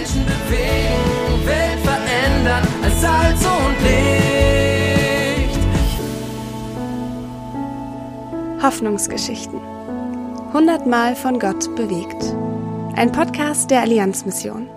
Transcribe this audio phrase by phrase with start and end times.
[0.00, 5.58] Menschen bewegen, Welt verändern als Salz und Licht.
[8.62, 9.60] Hoffnungsgeschichten.
[10.54, 12.34] Hundertmal von Gott bewegt.
[12.96, 14.70] Ein Podcast der Allianzmission.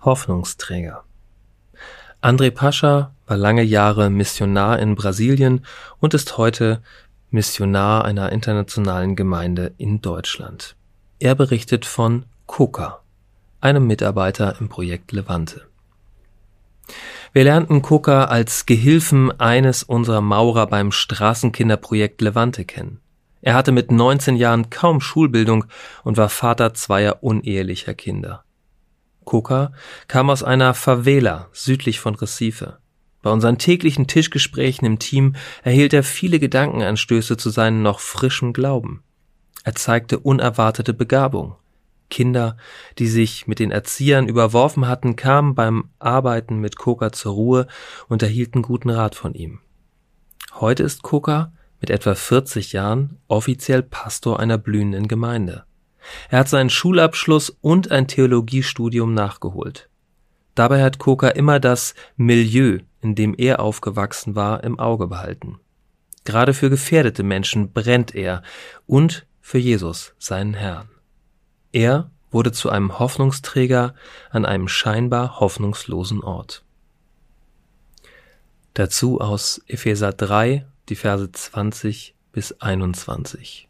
[0.00, 1.04] Hoffnungsträger.
[2.20, 5.64] André Pascha war lange Jahre Missionar in Brasilien
[6.00, 6.82] und ist heute
[7.30, 10.74] Missionar einer internationalen Gemeinde in Deutschland.
[11.22, 13.02] Er berichtet von Coca,
[13.60, 15.66] einem Mitarbeiter im Projekt Levante.
[17.34, 23.00] Wir lernten Coca als Gehilfen eines unserer Maurer beim Straßenkinderprojekt Levante kennen.
[23.42, 25.66] Er hatte mit 19 Jahren kaum Schulbildung
[26.04, 28.44] und war Vater zweier unehelicher Kinder.
[29.26, 29.72] Coca
[30.08, 32.78] kam aus einer Favela südlich von Recife.
[33.20, 39.02] Bei unseren täglichen Tischgesprächen im Team erhielt er viele Gedankenanstöße zu seinem noch frischen Glauben.
[39.64, 41.56] Er zeigte unerwartete Begabung.
[42.08, 42.56] Kinder,
[42.98, 47.66] die sich mit den Erziehern überworfen hatten, kamen beim Arbeiten mit Coca zur Ruhe
[48.08, 49.60] und erhielten guten Rat von ihm.
[50.54, 55.64] Heute ist Coca mit etwa 40 Jahren offiziell Pastor einer blühenden Gemeinde.
[56.28, 59.88] Er hat seinen Schulabschluss und ein Theologiestudium nachgeholt.
[60.54, 65.60] Dabei hat Coca immer das Milieu, in dem er aufgewachsen war, im Auge behalten.
[66.24, 68.42] Gerade für gefährdete Menschen brennt er
[68.86, 70.88] und für Jesus, seinen Herrn.
[71.72, 73.96] Er wurde zu einem Hoffnungsträger
[74.30, 76.62] an einem scheinbar hoffnungslosen Ort.
[78.74, 83.68] Dazu aus Epheser 3, die Verse 20 bis 21.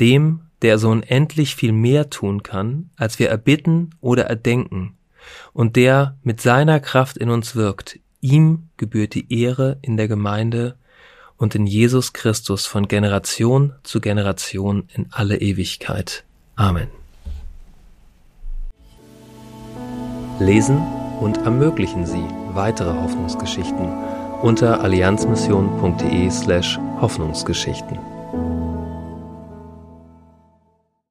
[0.00, 4.98] Dem, der so unendlich viel mehr tun kann, als wir erbitten oder erdenken,
[5.52, 10.76] und der mit seiner Kraft in uns wirkt, ihm gebührt die Ehre in der Gemeinde
[11.38, 16.24] und in Jesus Christus von Generation zu Generation in alle Ewigkeit.
[16.56, 16.88] Amen.
[20.40, 20.78] Lesen
[21.20, 23.88] und ermöglichen Sie weitere Hoffnungsgeschichten
[24.42, 28.17] unter allianzmission.de slash Hoffnungsgeschichten.